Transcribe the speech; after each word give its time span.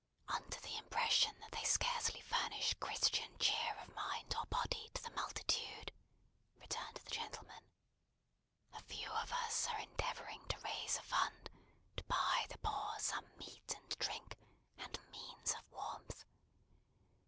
"Under 0.29 0.59
the 0.61 0.75
impression 0.79 1.37
that 1.41 1.51
they 1.51 1.63
scarcely 1.63 2.21
furnish 2.21 2.73
Christian 2.79 3.37
cheer 3.37 3.75
of 3.81 3.93
mind 3.93 4.35
or 4.35 4.47
body 4.47 4.89
to 4.95 5.03
the 5.03 5.11
multitude," 5.11 5.91
returned 6.59 6.95
the 6.95 7.07
gentleman, 7.11 7.63
"a 8.73 8.79
few 8.81 9.11
of 9.11 9.31
us 9.31 9.67
are 9.67 9.79
endeavouring 9.79 10.43
to 10.47 10.57
raise 10.61 10.97
a 10.97 11.03
fund 11.03 11.51
to 11.97 12.03
buy 12.05 12.47
the 12.49 12.57
Poor 12.63 12.95
some 12.97 13.27
meat 13.37 13.75
and 13.77 13.95
drink, 13.99 14.39
and 14.79 14.99
means 15.11 15.53
of 15.53 15.69
warmth. 15.71 16.25